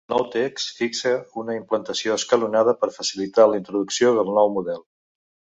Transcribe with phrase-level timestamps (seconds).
[0.09, 4.83] El nou text fixa una implantació escalonada per facilitar la introducció del nou model.